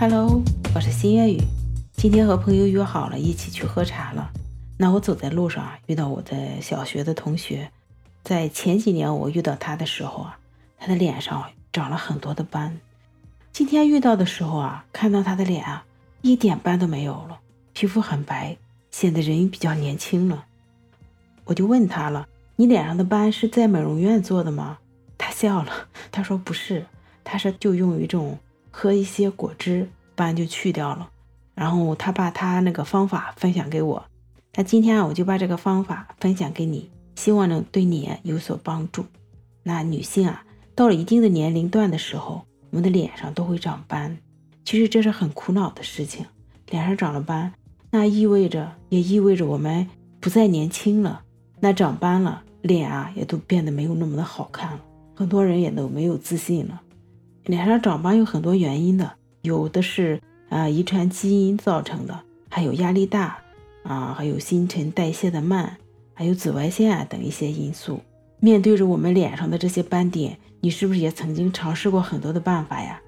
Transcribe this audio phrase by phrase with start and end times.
[0.00, 0.42] Hello，
[0.74, 1.42] 我是新月雨。
[1.92, 4.30] 今天和朋友约好了一起去喝茶了。
[4.78, 7.70] 那我走在路上啊，遇到我的小学的同学。
[8.24, 10.38] 在前几年我遇到他的时候啊，
[10.78, 12.80] 他的脸上长了很多的斑。
[13.52, 15.84] 今天遇到的时候啊，看到他的脸啊，
[16.22, 17.38] 一点斑都没有了，
[17.74, 18.56] 皮肤很白，
[18.90, 20.46] 显得人比较年轻了。
[21.44, 22.26] 我就问他了
[22.56, 24.78] ：“你脸上的斑是在美容院做的吗？”
[25.18, 25.70] 他笑了，
[26.10, 26.86] 他说：“不是，
[27.22, 28.38] 他是就用一种
[28.80, 31.10] 喝一些果汁，斑就去掉了。”
[31.54, 34.02] 然后他把他那个方法分享给我。
[34.54, 39.04] 那今天啊，我就把这个方法分享给你，希望能对你有所帮助。
[39.64, 40.42] 那女性啊，
[40.74, 44.16] 到了一定的年龄段的时候，我们的脸上都会长斑，
[44.64, 46.24] 其实这是很苦恼的事情。
[46.70, 47.52] 脸上长了斑，
[47.90, 49.86] 那意味着也意味着我们
[50.20, 51.20] 不再年轻了。
[51.60, 54.80] 那长斑了，脸啊也都变得没有那么的好看了，
[55.14, 56.80] 很多人也都没有自信了。
[57.44, 59.12] 脸上长斑有很多原因的，
[59.42, 63.38] 有的是啊遗传基因造成的，还有压力大
[63.82, 65.76] 啊，还有新陈代谢的慢，
[66.14, 68.00] 还有紫外线啊等一些因素。
[68.38, 73.00] 面对着我们脸上的这些斑点，你是不是也曾经尝试过很多的办法呀？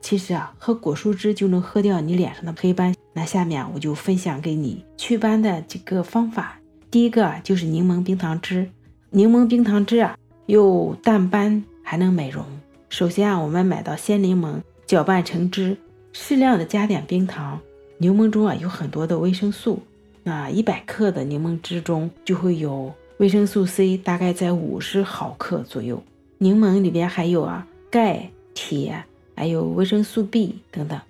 [0.00, 2.94] 其实啊，喝果蔬汁就能喝掉你脸上的黑斑。
[3.12, 6.58] 那下面我就分享给你祛斑的几个方法。
[6.90, 8.68] 第一个就是柠檬冰糖汁，
[9.10, 12.44] 柠檬冰糖汁啊，又淡斑还能美容。
[12.92, 15.78] 首先啊，我们买到鲜柠檬，搅拌成汁，
[16.12, 17.58] 适量的加点冰糖。
[17.96, 19.80] 柠檬中啊有很多的维生素，
[20.22, 26.02] 那一百克的柠檬汁中就会有维生素 C，大概在五十毫克左右。
[26.36, 29.02] 柠檬里边还有啊钙、铁，
[29.34, 31.00] 还有维生素 B 等等。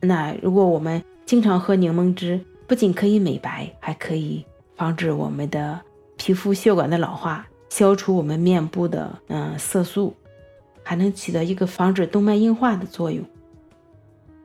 [0.00, 4.44] 那如果我们经常喝柠檬汁，不仅可以美白，还可以。
[4.76, 5.80] 防止我们的
[6.18, 10.14] 皮肤血管的老化，消除我们面部的嗯色素，
[10.82, 13.24] 还能起到一个防止动脉硬化的作用。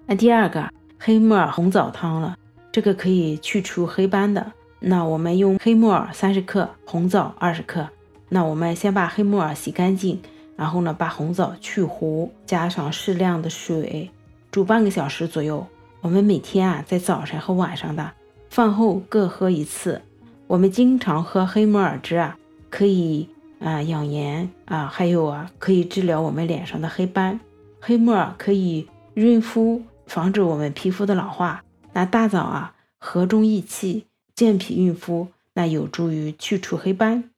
[0.05, 2.38] 那第二个黑木耳红枣汤了，
[2.71, 4.53] 这个可以去除黑斑的。
[4.79, 7.88] 那我们用黑木耳三十克，红枣二十克。
[8.29, 10.22] 那我们先把黑木耳洗干净，
[10.56, 14.09] 然后呢把红枣去核，加上适量的水，
[14.51, 15.66] 煮半个小时左右。
[16.01, 18.12] 我们每天啊在早晨和晚上的
[18.50, 20.01] 饭后各喝一次。
[20.45, 22.38] 我们经常喝黑木耳汁啊，
[22.69, 23.28] 可以
[23.59, 27.40] 啊养颜啊，还有啊可以治疗我们脸上的黑斑。
[27.79, 31.63] 黑木耳可以润肤，防止我们皮肤的老化。
[31.94, 37.31] 那大枣啊和中益气，健脾润肤，那有助于去除黑斑。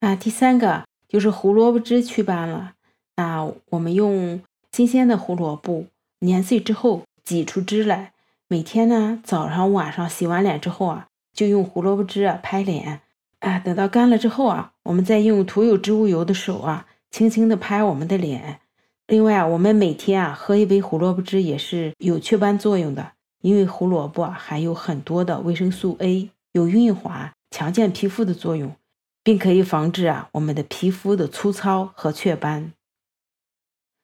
[0.00, 2.74] 那第三个就是胡萝卜汁祛斑了。
[3.16, 5.86] 那我们用新鲜的胡萝卜
[6.20, 8.12] 碾碎之后挤出汁来，
[8.48, 11.06] 每天呢早上晚上洗完脸之后啊。
[11.32, 13.02] 就用胡萝卜汁啊拍脸，
[13.40, 18.60] 啊，等到干了之后啊，我们再用涂有植物油的手啊，轻轻的拍我们的脸。
[19.06, 28.74] 另外啊，我们每天啊喝一杯胡萝卜汁也是有祛斑作用的，因为胡萝卜含有很多的维生素 A，有润滑、强健皮肤的作用，
[29.22, 32.72] 并可以防治啊我们的皮肤的粗糙和雀斑。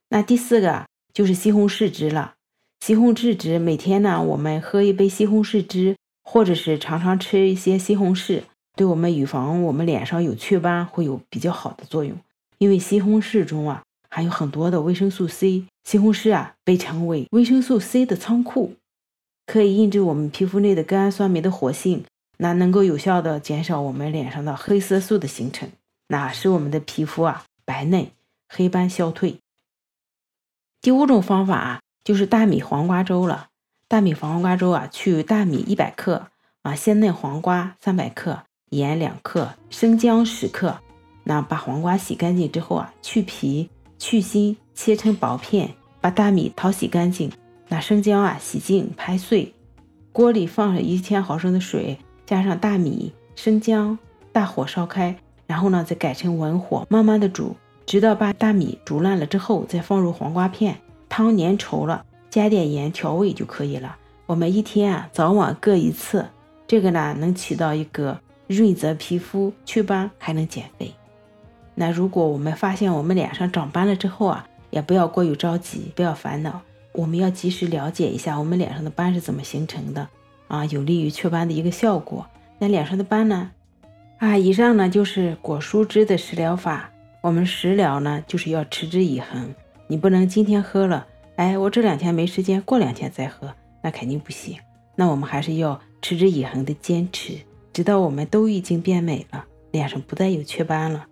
[0.08, 2.34] 那第四个就是西红柿汁了，
[2.80, 5.96] 西红柿汁每天呢，我们喝一杯西红柿汁。
[6.24, 8.42] 或者是常常吃一些西红柿，
[8.74, 12.16] 对我们预防我们脸上有雀斑会有比较好的作用。
[12.58, 18.74] 因为西红柿中啊含有很多的维生素 C，西红柿啊被称为维生素 C 的仓库，
[19.46, 22.04] 可以抑制我们皮肤内的甘氨酸酶的活性，
[22.38, 25.68] 那能够有效的减少我们脸上的黑色素的形成，
[26.08, 28.06] 那使我们的皮肤啊白嫩，
[28.48, 29.38] 黑斑消退。
[30.80, 33.48] 第五种方法啊就是大米黄瓜粥了。
[33.88, 36.28] 大米黄瓜粥啊，取大米一百克
[36.62, 40.78] 啊，鲜嫩黄瓜三百克，盐两克，生姜十克。
[41.24, 43.68] 那把黄瓜洗干净之后啊，去皮
[43.98, 45.70] 去心，切成薄片。
[46.00, 47.30] 把大米淘洗干净，
[47.68, 49.54] 那生姜啊洗净拍碎。
[50.10, 51.96] 锅里放上一千毫升的水，
[52.26, 53.96] 加上大米、生姜，
[54.32, 55.16] 大火烧开，
[55.46, 57.54] 然后呢再改成文火，慢慢的煮，
[57.86, 62.04] 直到把大米煮烂了之后，再放入黄瓜片，汤粘稠了。
[62.30, 63.96] 加点盐调味就可以了。
[64.24, 66.26] 我们一天啊早晚各一次，
[66.66, 70.92] 这个呢能起到一个润泽皮肤、祛斑，还能减肥。
[71.74, 76.60] 那如果我们发现我们脸上长斑了之后啊，也不要过于着急，不要烦恼，
[76.92, 80.08] 我们要及时了解一下我们脸上的斑是怎么形成的
[80.48, 82.26] 啊，有利于祛斑的一个效果。
[82.58, 83.50] 那脸上的斑呢？
[84.18, 86.90] 啊，以上呢就是果蔬汁的食疗法。
[87.22, 89.54] 我们食疗呢就是要持之以恒，
[89.86, 91.06] 你不能今天喝了。
[91.36, 94.58] 哎，我这两天没时间，过两天再喝，那肯定不行。
[94.94, 97.38] 那我们还是要持之以恒的坚持，
[97.72, 101.06] 直到我们都已经变美了，脸上不再有雀斑了。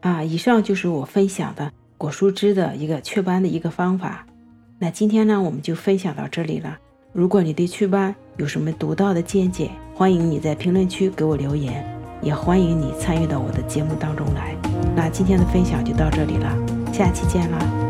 [0.00, 4.26] 啊，以上就是我分享的果蔬汁的一个雀斑的一个方法。
[4.78, 6.76] 那今天呢，我们就分享到这里了。
[7.12, 11.82] 如果你对祛斑有什么独到的见解，欢迎你在评论区给我留言，
[12.20, 14.54] 也欢迎你参与到我的节目当中来。
[14.94, 16.54] 那今天的分享就到这里了，
[16.92, 17.85] 下期见了。